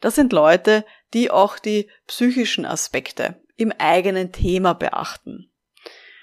das 0.00 0.14
sind 0.14 0.32
Leute, 0.32 0.84
die 1.12 1.30
auch 1.30 1.58
die 1.58 1.90
psychischen 2.06 2.64
Aspekte 2.64 3.40
im 3.56 3.72
eigenen 3.78 4.32
Thema 4.32 4.72
beachten. 4.74 5.50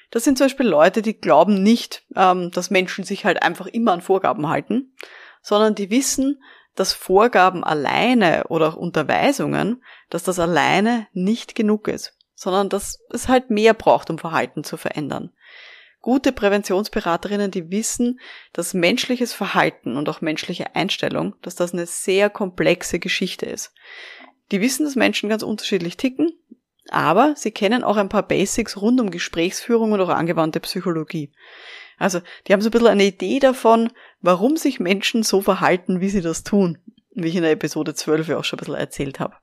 Das 0.10 0.26
sind 0.26 0.38
zum 0.38 0.46
Beispiel 0.46 0.68
Leute, 0.68 1.02
die 1.02 1.14
glauben 1.14 1.64
nicht, 1.64 2.04
ähm, 2.16 2.52
dass 2.52 2.70
Menschen 2.70 3.06
sich 3.06 3.24
halt 3.24 3.42
einfach 3.42 3.68
immer 3.68 3.94
an 3.94 4.02
Vorgaben 4.02 4.50
halten, 4.50 4.94
sondern 5.42 5.76
die 5.76 5.90
wissen, 5.90 6.42
dass 6.76 6.94
Vorgaben 6.94 7.64
alleine 7.64 8.46
oder 8.50 8.70
auch 8.70 8.76
Unterweisungen, 8.76 9.84
dass 10.10 10.24
das 10.24 10.40
alleine 10.40 11.08
nicht 11.14 11.56
genug 11.56 11.88
ist, 11.88 12.18
sondern 12.36 12.70
dass 12.70 13.00
es 13.10 13.28
halt 13.28 13.50
mehr 13.50 13.74
braucht, 13.74 14.10
um 14.10 14.18
Verhalten 14.18 14.64
zu 14.64 14.78
verändern 14.78 15.32
gute 16.02 16.32
Präventionsberaterinnen, 16.32 17.52
die 17.52 17.70
wissen, 17.70 18.20
dass 18.54 18.74
menschliches 18.74 19.34
Verhalten 19.34 19.96
und 19.96 20.10
auch 20.10 20.22
menschliche 20.22 20.76
Einstellung, 20.76 21.36
dass 21.42 21.56
das 21.56 21.74
eine 21.74 21.86
sehr 21.86 22.30
komplexe 22.30 23.00
Geschichte 23.00 23.46
ist. 23.46 23.74
Die 24.52 24.62
wissen, 24.62 24.84
dass 24.84 24.96
Menschen 24.96 25.30
ganz 25.30 25.44
unterschiedlich 25.44 25.98
ticken, 25.98 26.32
aber 26.90 27.36
sie 27.38 27.52
kennen 27.52 27.84
auch 27.84 27.98
ein 27.98 28.10
paar 28.10 28.28
Basics 28.28 28.82
rund 28.82 29.00
um 29.00 29.12
Gesprächsführung 29.12 29.92
und 29.92 30.02
auch 30.02 30.10
angewandte 30.10 30.60
Psychologie. 30.60 31.32
Also, 31.98 32.20
die 32.48 32.54
haben 32.54 32.62
so 32.62 32.70
ein 32.70 32.72
bisschen 32.72 32.88
eine 32.88 33.04
Idee 33.04 33.40
davon, 33.40 33.92
warum 34.22 34.58
sich 34.58 34.80
Menschen 34.80 35.22
so 35.22 35.42
verhalten, 35.42 36.02
wie 36.02 36.10
sie 36.10 36.22
das 36.22 36.44
tun, 36.44 36.80
wie 37.12 37.28
ich 37.28 37.36
in 37.36 37.44
der 37.44 37.52
Episode 37.52 37.94
12 37.94 38.28
ja 38.28 38.38
auch 38.38 38.44
schon 38.44 38.58
ein 38.58 38.62
bisschen 38.62 38.76
erzählt 38.76 39.20
habe. 39.20 39.36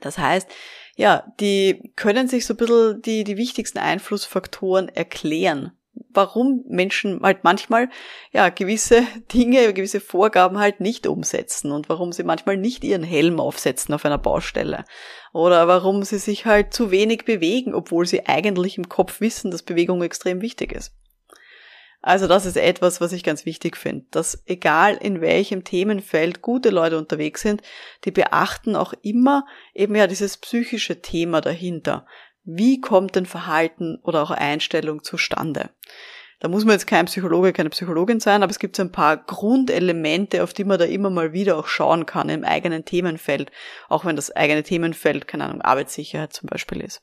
Das 0.00 0.18
heißt, 0.18 0.48
ja, 0.96 1.32
die 1.40 1.92
können 1.96 2.28
sich 2.28 2.46
so 2.46 2.54
ein 2.54 2.56
bisschen 2.56 3.02
die, 3.02 3.24
die 3.24 3.36
wichtigsten 3.36 3.78
Einflussfaktoren 3.78 4.88
erklären. 4.88 5.72
Warum 6.10 6.64
Menschen 6.68 7.20
halt 7.22 7.44
manchmal, 7.44 7.88
ja, 8.32 8.48
gewisse 8.48 9.02
Dinge, 9.32 9.72
gewisse 9.74 10.00
Vorgaben 10.00 10.58
halt 10.58 10.80
nicht 10.80 11.06
umsetzen 11.06 11.72
und 11.72 11.88
warum 11.88 12.12
sie 12.12 12.24
manchmal 12.24 12.56
nicht 12.56 12.84
ihren 12.84 13.02
Helm 13.02 13.40
aufsetzen 13.40 13.94
auf 13.94 14.04
einer 14.04 14.18
Baustelle. 14.18 14.84
Oder 15.32 15.66
warum 15.66 16.02
sie 16.02 16.18
sich 16.18 16.46
halt 16.46 16.72
zu 16.72 16.90
wenig 16.90 17.24
bewegen, 17.24 17.74
obwohl 17.74 18.06
sie 18.06 18.26
eigentlich 18.26 18.78
im 18.78 18.88
Kopf 18.88 19.20
wissen, 19.20 19.50
dass 19.50 19.62
Bewegung 19.62 20.02
extrem 20.02 20.40
wichtig 20.40 20.72
ist. 20.72 20.94
Also 22.06 22.26
das 22.26 22.44
ist 22.44 22.58
etwas, 22.58 23.00
was 23.00 23.12
ich 23.12 23.24
ganz 23.24 23.46
wichtig 23.46 23.78
finde, 23.78 24.04
dass 24.10 24.42
egal 24.44 24.98
in 25.00 25.22
welchem 25.22 25.64
Themenfeld 25.64 26.42
gute 26.42 26.68
Leute 26.68 26.98
unterwegs 26.98 27.40
sind, 27.40 27.62
die 28.04 28.10
beachten 28.10 28.76
auch 28.76 28.92
immer 29.00 29.46
eben 29.72 29.96
ja 29.96 30.06
dieses 30.06 30.36
psychische 30.36 31.00
Thema 31.00 31.40
dahinter. 31.40 32.06
Wie 32.44 32.78
kommt 32.82 33.16
denn 33.16 33.24
Verhalten 33.24 33.98
oder 34.02 34.22
auch 34.22 34.30
Einstellung 34.30 35.02
zustande? 35.02 35.70
Da 36.40 36.48
muss 36.48 36.66
man 36.66 36.74
jetzt 36.74 36.86
kein 36.86 37.06
Psychologe, 37.06 37.54
keine 37.54 37.70
Psychologin 37.70 38.20
sein, 38.20 38.42
aber 38.42 38.50
es 38.50 38.58
gibt 38.58 38.76
so 38.76 38.82
ein 38.82 38.92
paar 38.92 39.16
Grundelemente, 39.16 40.42
auf 40.42 40.52
die 40.52 40.64
man 40.64 40.78
da 40.78 40.84
immer 40.84 41.08
mal 41.08 41.32
wieder 41.32 41.56
auch 41.56 41.68
schauen 41.68 42.04
kann 42.04 42.28
im 42.28 42.44
eigenen 42.44 42.84
Themenfeld, 42.84 43.50
auch 43.88 44.04
wenn 44.04 44.14
das 44.14 44.30
eigene 44.30 44.62
Themenfeld, 44.62 45.26
keine 45.26 45.46
Ahnung, 45.46 45.62
Arbeitssicherheit 45.62 46.34
zum 46.34 46.50
Beispiel 46.50 46.82
ist. 46.82 47.00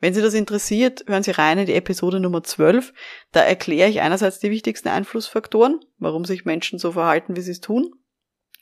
Wenn 0.00 0.14
Sie 0.14 0.22
das 0.22 0.34
interessiert, 0.34 1.04
hören 1.06 1.22
Sie 1.22 1.30
rein 1.30 1.58
in 1.58 1.66
die 1.66 1.74
Episode 1.74 2.20
Nummer 2.20 2.42
12. 2.42 2.94
Da 3.32 3.40
erkläre 3.40 3.90
ich 3.90 4.00
einerseits 4.00 4.38
die 4.38 4.50
wichtigsten 4.50 4.88
Einflussfaktoren, 4.88 5.80
warum 5.98 6.24
sich 6.24 6.46
Menschen 6.46 6.78
so 6.78 6.92
verhalten, 6.92 7.36
wie 7.36 7.42
sie 7.42 7.50
es 7.50 7.60
tun. 7.60 7.92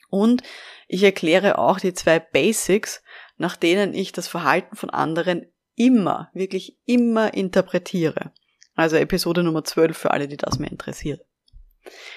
Und 0.09 0.43
ich 0.87 1.03
erkläre 1.03 1.57
auch 1.57 1.79
die 1.79 1.93
zwei 1.93 2.19
Basics, 2.19 3.01
nach 3.37 3.55
denen 3.55 3.93
ich 3.93 4.11
das 4.11 4.27
Verhalten 4.27 4.75
von 4.75 4.89
anderen 4.89 5.45
immer, 5.75 6.29
wirklich 6.33 6.77
immer 6.85 7.33
interpretiere. 7.33 8.33
Also 8.75 8.97
Episode 8.97 9.43
Nummer 9.43 9.63
12 9.63 9.97
für 9.97 10.11
alle, 10.11 10.27
die 10.27 10.37
das 10.37 10.59
mehr 10.59 10.71
interessiert. 10.71 11.21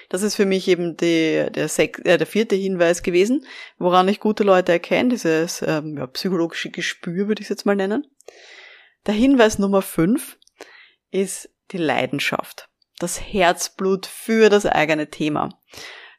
Das 0.09 0.23
ist 0.23 0.35
für 0.35 0.47
mich 0.47 0.67
eben 0.67 0.97
die, 0.97 1.47
der, 1.55 1.69
sech, 1.69 1.99
äh, 2.05 2.19
der 2.19 2.27
vierte 2.27 2.57
Hinweis 2.57 3.05
gewesen, 3.05 3.47
woran 3.79 4.09
ich 4.09 4.19
gute 4.19 4.43
Leute 4.43 4.73
erkenne, 4.73 5.11
dieses 5.11 5.63
ähm, 5.63 5.97
ja, 5.97 6.09
psychologische 6.09 6.71
Gespür 6.71 7.29
würde 7.29 7.41
ich 7.41 7.47
es 7.47 7.51
jetzt 7.51 7.67
mal 7.67 7.77
nennen. 7.77 8.05
Der 9.07 9.15
Hinweis 9.15 9.59
Nummer 9.59 9.83
5 9.83 10.39
ist 11.11 11.51
die 11.73 11.79
Leidenschaft, 11.79 12.69
das 13.01 13.21
Herzblut 13.21 14.07
für 14.07 14.49
das 14.49 14.65
eigene 14.65 15.11
Thema. 15.11 15.49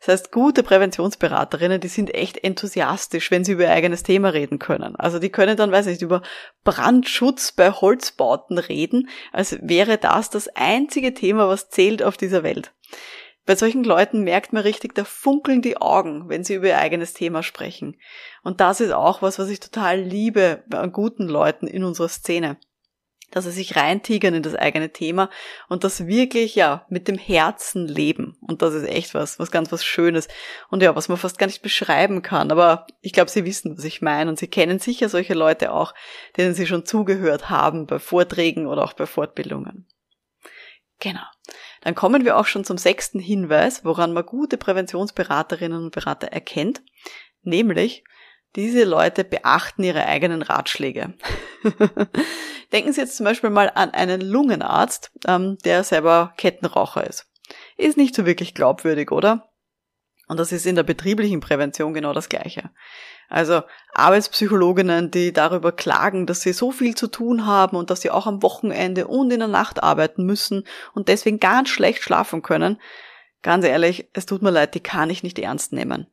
Das 0.02 0.10
heißt, 0.10 0.32
gute 0.34 0.64
Präventionsberaterinnen, 0.64 1.80
die 1.80 1.88
sind 1.88 2.14
echt 2.14 2.44
enthusiastisch, 2.44 3.32
wenn 3.32 3.46
sie 3.46 3.54
über 3.54 3.64
ihr 3.64 3.72
eigenes 3.72 4.04
Thema 4.04 4.34
reden 4.34 4.60
können. 4.60 4.98
Also 4.98 5.18
die 5.18 5.30
können 5.30 5.56
dann, 5.56 5.72
weiß 5.72 5.86
ich 5.86 5.94
nicht, 5.94 6.02
über 6.02 6.24
Brandschutz 6.66 7.54
bei 7.54 7.72
Holzbauten 7.72 8.58
reden, 8.58 9.08
als 9.32 9.58
wäre 9.62 9.98
das 9.98 10.30
das 10.30 10.50
einzige 10.50 11.14
Thema, 11.14 11.48
was 11.48 11.70
zählt 11.70 12.04
auf 12.04 12.18
dieser 12.18 12.44
Welt. 12.44 12.74
Bei 13.46 13.56
solchen 13.56 13.86
Leuten 13.86 14.26
merkt 14.26 14.52
man 14.52 14.64
richtig, 14.64 14.94
da 14.94 15.06
funkeln 15.06 15.62
die 15.62 15.78
Augen, 15.78 16.28
wenn 16.28 16.44
sie 16.44 16.56
über 16.56 16.68
ihr 16.68 16.80
eigenes 16.80 17.14
Thema 17.14 17.44
sprechen. 17.44 17.98
Und 18.44 18.60
das 18.60 18.82
ist 18.82 18.92
auch 18.92 19.22
was, 19.22 19.40
was 19.40 19.48
ich 19.48 19.62
total 19.62 20.02
liebe 20.02 20.66
an 20.74 20.92
guten 20.92 21.30
Leuten 21.30 21.66
in 21.66 21.86
unserer 21.86 22.10
Szene 22.10 22.58
dass 23.34 23.46
sie 23.46 23.52
sich 23.52 23.76
reintigern 23.76 24.36
in 24.36 24.44
das 24.44 24.56
eigene 24.56 24.92
Thema 24.92 25.30
und 25.68 25.84
das 25.84 26.06
wirklich, 26.06 26.54
ja, 26.56 26.86
mit 26.90 27.08
dem 27.08 27.18
Herzen 27.18 27.88
leben. 27.88 28.38
Und 28.42 28.62
das 28.62 28.74
ist 28.76 28.88
echt 28.88 29.14
was, 29.14 29.40
was 29.40 29.52
ganz 29.52 29.72
was 29.72 29.84
Schönes. 29.84 30.28
Und 30.70 30.84
ja, 30.84 30.96
was 30.96 31.10
man 31.10 31.18
fast 31.18 31.40
gar 31.40 31.48
nicht 31.48 31.64
beschreiben 31.64 32.22
kann. 32.22 32.52
Aber 32.52 32.86
ich 33.02 33.12
glaube, 33.12 33.32
Sie 33.32 33.44
wissen, 33.44 33.76
was 33.76 33.84
ich 33.84 34.02
meine. 34.02 34.30
Und 34.30 34.38
Sie 34.38 34.48
kennen 34.48 34.78
sicher 34.78 35.10
solche 35.10 35.34
Leute 35.34 35.72
auch, 35.72 35.96
denen 36.38 36.54
Sie 36.54 36.68
schon 36.68 36.86
zugehört 36.86 37.50
haben 37.50 37.88
bei 37.88 37.98
Vorträgen 37.98 38.68
oder 38.68 38.84
auch 38.84 38.94
bei 38.94 39.08
Fortbildungen. 39.08 39.88
Genau. 41.00 41.26
Dann 41.82 41.96
kommen 41.96 42.24
wir 42.24 42.38
auch 42.38 42.46
schon 42.46 42.64
zum 42.64 42.78
sechsten 42.78 43.20
Hinweis, 43.20 43.84
woran 43.84 44.14
man 44.14 44.26
gute 44.26 44.58
Präventionsberaterinnen 44.58 45.84
und 45.84 45.96
Berater 45.96 46.28
erkennt. 46.28 46.82
Nämlich, 47.42 48.04
diese 48.56 48.84
Leute 48.84 49.24
beachten 49.24 49.84
ihre 49.84 50.06
eigenen 50.06 50.44
Ratschläge. 50.44 51.16
Denken 52.74 52.92
Sie 52.92 53.02
jetzt 53.02 53.16
zum 53.16 53.26
Beispiel 53.26 53.52
mal 53.52 53.72
an 53.74 53.92
einen 53.92 54.20
Lungenarzt, 54.20 55.12
ähm, 55.28 55.58
der 55.64 55.84
selber 55.84 56.34
Kettenraucher 56.38 57.08
ist. 57.08 57.28
Ist 57.78 57.98
nicht 57.98 58.16
so 58.16 58.26
wirklich 58.26 58.56
glaubwürdig, 58.56 59.12
oder? 59.12 59.50
Und 60.28 60.38
das 60.40 60.52
ist 60.52 60.66
in 60.66 60.76
der 60.76 60.84
betrieblichen 60.84 61.40
Prävention 61.40 61.94
genau 61.94 62.14
das 62.14 62.30
Gleiche. 62.30 62.72
Also 63.30 63.62
Arbeitspsychologinnen, 63.94 65.12
die 65.12 65.34
darüber 65.34 65.72
klagen, 65.72 66.26
dass 66.26 66.42
sie 66.42 66.54
so 66.54 66.72
viel 66.72 66.96
zu 66.96 67.08
tun 67.08 67.46
haben 67.46 67.78
und 67.78 67.90
dass 67.90 68.02
sie 68.02 68.10
auch 68.10 68.26
am 68.26 68.42
Wochenende 68.42 69.08
und 69.08 69.32
in 69.32 69.40
der 69.40 69.48
Nacht 69.48 69.84
arbeiten 69.84 70.26
müssen 70.26 70.66
und 70.94 71.10
deswegen 71.10 71.40
ganz 71.40 71.70
schlecht 71.70 72.02
schlafen 72.02 72.42
können. 72.42 72.80
Ganz 73.42 73.66
ehrlich, 73.66 74.10
es 74.14 74.26
tut 74.26 74.42
mir 74.42 74.52
leid, 74.52 74.74
die 74.74 74.80
kann 74.80 75.10
ich 75.10 75.24
nicht 75.24 75.38
ernst 75.38 75.74
nehmen. 75.74 76.08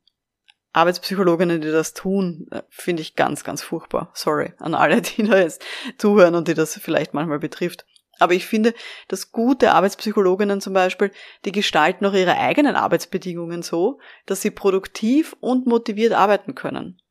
Arbeitspsychologinnen, 0.73 1.61
die 1.61 1.71
das 1.71 1.93
tun, 1.93 2.47
äh, 2.51 2.61
finde 2.69 3.01
ich 3.01 3.15
ganz, 3.15 3.43
ganz 3.43 3.61
furchtbar. 3.61 4.11
Sorry 4.13 4.53
an 4.59 4.73
alle, 4.73 5.01
die 5.01 5.23
da 5.23 5.37
jetzt 5.37 5.63
zuhören 5.97 6.35
und 6.35 6.47
die 6.47 6.53
das 6.53 6.77
vielleicht 6.77 7.13
manchmal 7.13 7.39
betrifft. 7.39 7.85
Aber 8.19 8.33
ich 8.33 8.45
finde, 8.45 8.75
dass 9.07 9.31
gute 9.31 9.71
Arbeitspsychologinnen 9.71 10.61
zum 10.61 10.73
Beispiel, 10.73 11.11
die 11.43 11.51
gestalten 11.51 12.05
auch 12.05 12.13
ihre 12.13 12.37
eigenen 12.37 12.75
Arbeitsbedingungen 12.75 13.63
so, 13.63 13.99
dass 14.27 14.41
sie 14.41 14.51
produktiv 14.51 15.35
und 15.39 15.65
motiviert 15.65 16.13
arbeiten 16.13 16.53
können. 16.53 17.01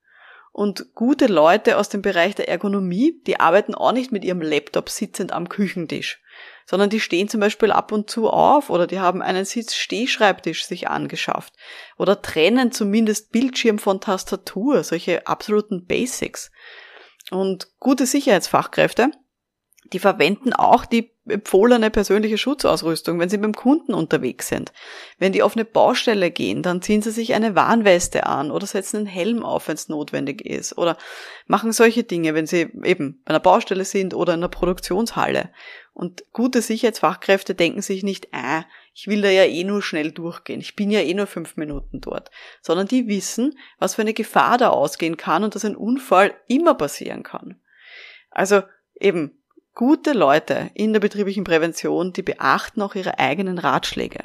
Und 0.52 0.94
gute 0.94 1.26
Leute 1.26 1.78
aus 1.78 1.88
dem 1.88 2.02
Bereich 2.02 2.34
der 2.34 2.48
Ergonomie, 2.48 3.20
die 3.26 3.40
arbeiten 3.40 3.74
auch 3.74 3.92
nicht 3.92 4.12
mit 4.12 4.24
ihrem 4.24 4.40
Laptop 4.40 4.88
sitzend 4.88 5.32
am 5.32 5.48
Küchentisch, 5.48 6.22
sondern 6.70 6.88
die 6.88 7.00
stehen 7.00 7.28
zum 7.28 7.40
Beispiel 7.40 7.72
ab 7.72 7.90
und 7.90 8.08
zu 8.08 8.30
auf 8.30 8.70
oder 8.70 8.86
die 8.86 9.00
haben 9.00 9.22
einen 9.22 9.44
Sitz-Stehschreibtisch 9.44 10.66
sich 10.66 10.88
angeschafft 10.88 11.52
oder 11.98 12.22
trennen 12.22 12.70
zumindest 12.70 13.32
Bildschirm 13.32 13.80
von 13.80 14.00
Tastatur, 14.00 14.84
solche 14.84 15.26
absoluten 15.26 15.86
Basics. 15.86 16.52
Und 17.32 17.66
gute 17.80 18.06
Sicherheitsfachkräfte, 18.06 19.10
die 19.92 19.98
verwenden 19.98 20.52
auch 20.52 20.86
die 20.86 21.10
empfohlene 21.28 21.90
persönliche 21.90 22.38
Schutzausrüstung, 22.38 23.18
wenn 23.18 23.28
sie 23.28 23.38
beim 23.38 23.54
Kunden 23.54 23.94
unterwegs 23.94 24.48
sind. 24.48 24.72
Wenn 25.18 25.32
die 25.32 25.42
auf 25.42 25.56
eine 25.56 25.64
Baustelle 25.64 26.30
gehen, 26.30 26.62
dann 26.62 26.82
ziehen 26.82 27.02
sie 27.02 27.10
sich 27.10 27.34
eine 27.34 27.54
Warnweste 27.54 28.26
an 28.26 28.50
oder 28.50 28.66
setzen 28.66 28.98
einen 28.98 29.06
Helm 29.06 29.44
auf, 29.44 29.68
wenn 29.68 29.74
es 29.74 29.88
notwendig 29.88 30.44
ist. 30.44 30.76
Oder 30.78 30.96
machen 31.46 31.72
solche 31.72 32.04
Dinge, 32.04 32.34
wenn 32.34 32.46
sie 32.46 32.70
eben 32.84 33.20
bei 33.24 33.30
einer 33.30 33.40
Baustelle 33.40 33.84
sind 33.84 34.14
oder 34.14 34.34
in 34.34 34.40
einer 34.40 34.48
Produktionshalle. 34.48 35.50
Und 35.92 36.24
gute 36.32 36.62
Sicherheitsfachkräfte 36.62 37.54
denken 37.54 37.82
sich 37.82 38.02
nicht, 38.02 38.28
ah, 38.32 38.64
ich 38.94 39.06
will 39.06 39.22
da 39.22 39.28
ja 39.28 39.44
eh 39.44 39.64
nur 39.64 39.82
schnell 39.82 40.12
durchgehen, 40.12 40.60
ich 40.60 40.76
bin 40.76 40.90
ja 40.90 41.00
eh 41.00 41.14
nur 41.14 41.26
fünf 41.26 41.56
Minuten 41.56 42.00
dort, 42.00 42.30
sondern 42.62 42.88
die 42.88 43.06
wissen, 43.06 43.58
was 43.78 43.94
für 43.94 44.02
eine 44.02 44.14
Gefahr 44.14 44.56
da 44.58 44.70
ausgehen 44.70 45.16
kann 45.16 45.44
und 45.44 45.54
dass 45.54 45.64
ein 45.64 45.76
Unfall 45.76 46.34
immer 46.48 46.74
passieren 46.74 47.22
kann. 47.22 47.60
Also 48.30 48.62
eben, 48.98 49.39
Gute 49.80 50.12
Leute 50.12 50.68
in 50.74 50.92
der 50.92 51.00
betrieblichen 51.00 51.42
Prävention, 51.42 52.12
die 52.12 52.20
beachten 52.20 52.82
auch 52.82 52.94
ihre 52.94 53.18
eigenen 53.18 53.56
Ratschläge. 53.56 54.24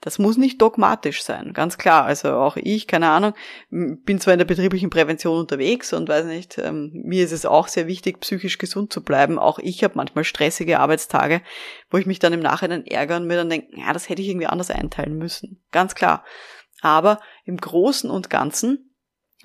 Das 0.00 0.20
muss 0.20 0.36
nicht 0.36 0.62
dogmatisch 0.62 1.24
sein, 1.24 1.52
ganz 1.52 1.78
klar. 1.78 2.04
Also 2.04 2.34
auch 2.34 2.56
ich, 2.56 2.86
keine 2.86 3.08
Ahnung, 3.08 3.34
bin 3.70 4.20
zwar 4.20 4.34
in 4.34 4.38
der 4.38 4.44
betrieblichen 4.44 4.88
Prävention 4.88 5.40
unterwegs 5.40 5.92
und 5.92 6.08
weiß 6.08 6.26
nicht, 6.26 6.58
ähm, 6.58 6.92
mir 6.92 7.24
ist 7.24 7.32
es 7.32 7.44
auch 7.44 7.66
sehr 7.66 7.88
wichtig, 7.88 8.20
psychisch 8.20 8.58
gesund 8.58 8.92
zu 8.92 9.02
bleiben. 9.02 9.36
Auch 9.36 9.58
ich 9.58 9.82
habe 9.82 9.94
manchmal 9.96 10.22
stressige 10.22 10.78
Arbeitstage, 10.78 11.42
wo 11.90 11.98
ich 11.98 12.06
mich 12.06 12.20
dann 12.20 12.32
im 12.32 12.38
Nachhinein 12.38 12.86
ärgere 12.86 13.16
und 13.16 13.26
mir 13.26 13.38
dann 13.38 13.50
denke, 13.50 13.76
ja, 13.76 13.92
das 13.92 14.08
hätte 14.08 14.22
ich 14.22 14.28
irgendwie 14.28 14.46
anders 14.46 14.70
einteilen 14.70 15.18
müssen. 15.18 15.60
Ganz 15.72 15.96
klar. 15.96 16.24
Aber 16.82 17.18
im 17.44 17.56
Großen 17.56 18.08
und 18.08 18.30
Ganzen 18.30 18.91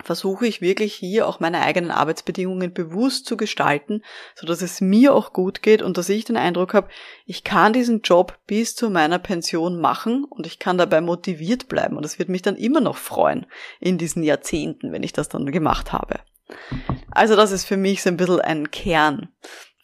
versuche 0.04 0.46
ich 0.46 0.62
wirklich 0.62 0.94
hier 0.94 1.28
auch 1.28 1.40
meine 1.40 1.62
eigenen 1.62 1.92
Arbeitsbedingungen 1.92 2.74
bewusst 2.74 3.26
zu 3.26 3.38
gestalten, 3.38 4.04
so 4.36 4.46
dass 4.46 4.62
es 4.62 4.82
mir 4.82 5.14
auch 5.14 5.34
gut 5.34 5.62
geht 5.62 5.82
und 5.82 5.98
dass 5.98 6.10
ich 6.10 6.26
den 6.26 6.38
Eindruck 6.38 6.74
habe, 6.74 6.90
ich 7.26 7.44
kann 7.44 7.74
diesen 7.74 8.02
Job 8.02 8.38
bis 8.46 8.76
zu 8.76 8.90
meiner 8.90 9.20
Pension 9.20 9.80
machen 9.82 10.24
und 10.24 10.46
ich 10.46 10.60
kann 10.60 10.78
dabei 10.78 11.02
motiviert 11.02 11.68
bleiben 11.68 11.98
und 11.98 12.06
es 12.06 12.20
wird 12.20 12.30
mich 12.30 12.42
dann 12.42 12.56
immer 12.56 12.82
noch 12.82 12.98
freuen 12.98 13.46
in 13.80 13.98
diesen 13.98 14.24
Jahrzehnten, 14.24 14.92
wenn 14.92 15.04
ich 15.04 15.14
das 15.14 15.30
dann 15.30 15.52
gemacht 15.52 15.92
habe. 15.94 16.20
Also 17.12 17.36
das 17.36 17.52
ist 17.52 17.66
für 17.66 17.78
mich 17.78 18.04
so 18.04 18.10
ein 18.10 18.18
bisschen 18.18 18.42
ein 18.42 18.72
Kern, 18.72 19.30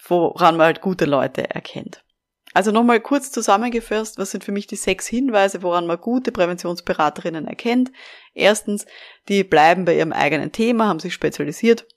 woran 0.07 0.57
man 0.57 0.67
halt 0.67 0.81
gute 0.81 1.05
Leute 1.05 1.49
erkennt. 1.49 2.02
Also 2.53 2.71
nochmal 2.71 3.01
kurz 3.01 3.31
zusammengefasst, 3.31 4.19
was 4.19 4.31
sind 4.31 4.43
für 4.43 4.51
mich 4.51 4.67
die 4.67 4.75
sechs 4.75 5.07
Hinweise, 5.07 5.63
woran 5.63 5.87
man 5.87 5.99
gute 5.99 6.31
Präventionsberaterinnen 6.31 7.47
erkennt. 7.47 7.91
Erstens, 8.33 8.85
die 9.27 9.43
bleiben 9.43 9.85
bei 9.85 9.97
ihrem 9.97 10.13
eigenen 10.13 10.51
Thema, 10.51 10.87
haben 10.87 10.99
sich 10.99 11.13
spezialisiert. 11.13 11.87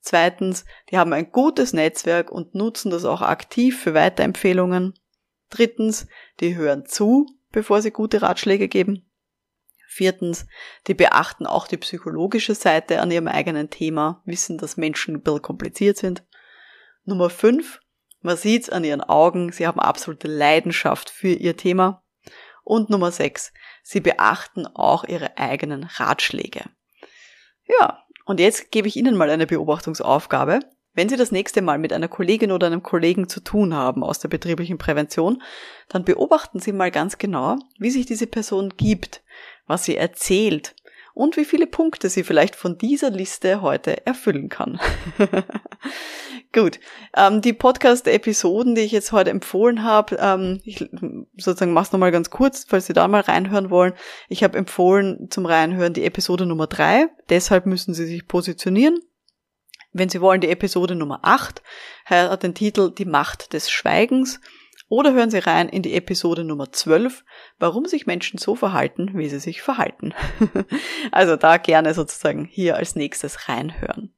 Zweitens, 0.00 0.64
die 0.90 0.98
haben 0.98 1.12
ein 1.12 1.32
gutes 1.32 1.72
Netzwerk 1.72 2.30
und 2.30 2.54
nutzen 2.54 2.90
das 2.90 3.04
auch 3.04 3.22
aktiv 3.22 3.80
für 3.80 3.94
Weiterempfehlungen. 3.94 4.94
Drittens, 5.50 6.06
die 6.38 6.54
hören 6.54 6.86
zu, 6.86 7.26
bevor 7.50 7.82
sie 7.82 7.90
gute 7.90 8.22
Ratschläge 8.22 8.68
geben. 8.68 9.10
Viertens, 9.88 10.46
die 10.86 10.94
beachten 10.94 11.46
auch 11.46 11.66
die 11.66 11.78
psychologische 11.78 12.54
Seite 12.54 13.00
an 13.00 13.10
ihrem 13.10 13.28
eigenen 13.28 13.70
Thema, 13.70 14.22
wissen, 14.26 14.58
dass 14.58 14.76
Menschen 14.76 15.16
ein 15.16 15.22
bisschen 15.22 15.42
kompliziert 15.42 15.96
sind. 15.96 16.24
Nummer 17.04 17.30
fünf, 17.30 17.80
man 18.26 18.36
sieht's 18.36 18.68
an 18.68 18.84
ihren 18.84 19.00
Augen, 19.00 19.52
sie 19.52 19.66
haben 19.66 19.80
absolute 19.80 20.28
Leidenschaft 20.28 21.08
für 21.08 21.28
ihr 21.28 21.56
Thema. 21.56 22.02
Und 22.64 22.90
Nummer 22.90 23.12
6, 23.12 23.52
sie 23.82 24.00
beachten 24.00 24.66
auch 24.66 25.04
ihre 25.04 25.38
eigenen 25.38 25.84
Ratschläge. 25.84 26.64
Ja, 27.66 28.04
und 28.24 28.40
jetzt 28.40 28.72
gebe 28.72 28.88
ich 28.88 28.96
Ihnen 28.96 29.16
mal 29.16 29.30
eine 29.30 29.46
Beobachtungsaufgabe. 29.46 30.60
Wenn 30.92 31.08
Sie 31.08 31.16
das 31.16 31.30
nächste 31.30 31.62
Mal 31.62 31.78
mit 31.78 31.92
einer 31.92 32.08
Kollegin 32.08 32.50
oder 32.50 32.66
einem 32.66 32.82
Kollegen 32.82 33.28
zu 33.28 33.40
tun 33.40 33.74
haben 33.74 34.02
aus 34.02 34.18
der 34.18 34.28
betrieblichen 34.28 34.78
Prävention, 34.78 35.42
dann 35.88 36.04
beobachten 36.04 36.58
Sie 36.58 36.72
mal 36.72 36.90
ganz 36.90 37.18
genau, 37.18 37.56
wie 37.78 37.90
sich 37.90 38.06
diese 38.06 38.26
Person 38.26 38.74
gibt, 38.76 39.22
was 39.66 39.84
sie 39.84 39.96
erzählt, 39.96 40.74
und 41.16 41.38
wie 41.38 41.46
viele 41.46 41.66
Punkte 41.66 42.10
sie 42.10 42.24
vielleicht 42.24 42.54
von 42.54 42.76
dieser 42.76 43.08
Liste 43.08 43.62
heute 43.62 44.06
erfüllen 44.06 44.50
kann. 44.50 44.78
Gut, 46.56 46.80
ähm, 47.14 47.42
die 47.42 47.52
Podcast-Episoden, 47.52 48.74
die 48.74 48.80
ich 48.80 48.92
jetzt 48.92 49.12
heute 49.12 49.28
empfohlen 49.28 49.82
habe, 49.82 50.16
ähm, 50.18 50.62
ich 50.64 50.78
sozusagen 51.36 51.74
mache 51.74 51.84
es 51.84 51.92
nochmal 51.92 52.12
ganz 52.12 52.30
kurz, 52.30 52.64
falls 52.66 52.86
Sie 52.86 52.94
da 52.94 53.06
mal 53.08 53.20
reinhören 53.20 53.68
wollen. 53.68 53.92
Ich 54.30 54.42
habe 54.42 54.56
empfohlen 54.56 55.28
zum 55.28 55.44
Reinhören 55.44 55.92
die 55.92 56.06
Episode 56.06 56.46
Nummer 56.46 56.66
drei. 56.66 57.08
deshalb 57.28 57.66
müssen 57.66 57.92
Sie 57.92 58.06
sich 58.06 58.26
positionieren. 58.26 58.98
Wenn 59.92 60.08
Sie 60.08 60.22
wollen, 60.22 60.40
die 60.40 60.48
Episode 60.48 60.94
Nummer 60.94 61.20
acht 61.24 61.62
hat 62.06 62.42
den 62.42 62.54
Titel 62.54 62.90
Die 62.90 63.04
Macht 63.04 63.52
des 63.52 63.70
Schweigens. 63.70 64.40
Oder 64.88 65.12
hören 65.12 65.30
Sie 65.30 65.40
rein 65.40 65.68
in 65.68 65.82
die 65.82 65.92
Episode 65.92 66.42
Nummer 66.42 66.72
12, 66.72 67.22
warum 67.58 67.84
sich 67.84 68.06
Menschen 68.06 68.38
so 68.38 68.54
verhalten, 68.54 69.10
wie 69.12 69.28
sie 69.28 69.40
sich 69.40 69.60
verhalten. 69.60 70.14
also 71.12 71.36
da 71.36 71.58
gerne 71.58 71.92
sozusagen 71.92 72.46
hier 72.46 72.76
als 72.76 72.96
nächstes 72.96 73.46
reinhören. 73.46 74.15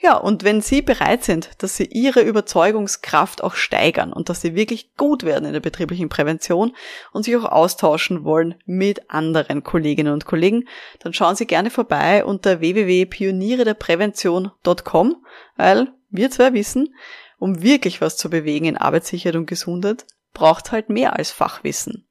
Ja, 0.00 0.16
und 0.16 0.44
wenn 0.44 0.60
Sie 0.60 0.80
bereit 0.80 1.24
sind, 1.24 1.50
dass 1.58 1.76
Sie 1.76 1.86
Ihre 1.86 2.20
Überzeugungskraft 2.20 3.42
auch 3.42 3.56
steigern 3.56 4.12
und 4.12 4.28
dass 4.28 4.40
Sie 4.40 4.54
wirklich 4.54 4.94
gut 4.96 5.24
werden 5.24 5.44
in 5.44 5.52
der 5.52 5.58
betrieblichen 5.58 6.08
Prävention 6.08 6.76
und 7.12 7.24
sich 7.24 7.36
auch 7.36 7.46
austauschen 7.46 8.22
wollen 8.22 8.54
mit 8.64 9.10
anderen 9.10 9.64
Kolleginnen 9.64 10.12
und 10.12 10.24
Kollegen, 10.24 10.68
dann 11.00 11.14
schauen 11.14 11.34
Sie 11.34 11.46
gerne 11.46 11.70
vorbei 11.70 12.24
unter 12.24 12.60
www.pionierederprävention.com, 12.60 15.16
weil 15.56 15.88
wir 16.10 16.30
zwei 16.30 16.52
wissen, 16.52 16.94
um 17.40 17.60
wirklich 17.62 18.00
was 18.00 18.16
zu 18.16 18.30
bewegen 18.30 18.66
in 18.66 18.76
Arbeitssicherheit 18.76 19.34
und 19.34 19.46
Gesundheit, 19.46 20.06
braucht 20.32 20.70
halt 20.70 20.90
mehr 20.90 21.16
als 21.16 21.32
Fachwissen. 21.32 22.08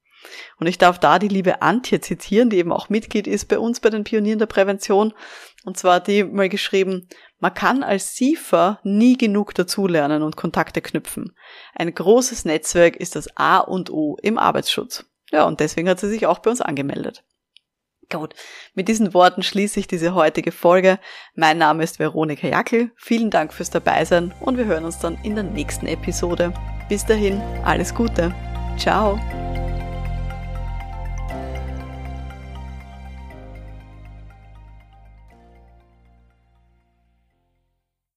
Und 0.60 0.68
ich 0.68 0.78
darf 0.78 1.00
da 1.00 1.20
die 1.20 1.28
liebe 1.28 1.62
Antje 1.62 2.02
zitieren, 2.02 2.50
die 2.50 2.58
eben 2.58 2.72
auch 2.72 2.90
Mitglied 2.90 3.28
ist 3.28 3.48
bei 3.48 3.60
uns 3.60 3.80
bei 3.80 3.90
den 3.90 4.04
Pionieren 4.04 4.40
der 4.40 4.46
Prävention. 4.46 5.14
Und 5.64 5.78
zwar 5.78 6.00
die 6.00 6.24
mal 6.24 6.50
geschrieben, 6.50 7.08
man 7.40 7.54
kann 7.54 7.84
als 7.84 8.16
SIFA 8.16 8.80
nie 8.84 9.18
genug 9.18 9.54
dazulernen 9.54 10.24
und 10.24 10.36
Kontakte 10.36 10.82
knüpfen. 10.82 11.36
Ein 11.76 11.94
großes 11.94 12.46
Netzwerk 12.46 12.96
ist 12.96 13.16
das 13.16 13.28
A 13.36 13.60
und 13.60 13.90
O 13.92 14.18
im 14.22 14.38
Arbeitsschutz. 14.38 15.06
Ja, 15.32 15.46
und 15.46 15.60
deswegen 15.60 15.90
hat 15.90 16.00
sie 16.00 16.10
sich 16.10 16.26
auch 16.26 16.40
bei 16.40 16.50
uns 16.50 16.62
angemeldet. 16.62 17.24
Gut, 18.10 18.34
mit 18.74 18.88
diesen 18.88 19.14
Worten 19.14 19.44
schließe 19.44 19.80
ich 19.82 19.88
diese 19.88 20.16
heutige 20.16 20.54
Folge. 20.54 20.98
Mein 21.36 21.58
Name 21.58 21.84
ist 21.84 22.00
Veronika 22.00 22.48
Jackel. 22.48 22.92
Vielen 22.96 23.30
Dank 23.30 23.54
fürs 23.54 23.70
Dabeisein 23.70 24.34
und 24.40 24.58
wir 24.58 24.66
hören 24.66 24.86
uns 24.86 25.00
dann 25.00 25.18
in 25.24 25.36
der 25.36 25.44
nächsten 25.44 25.88
Episode. 25.88 26.54
Bis 26.88 27.06
dahin, 27.06 27.42
alles 27.66 27.94
Gute. 27.94 28.34
Ciao. 28.78 29.20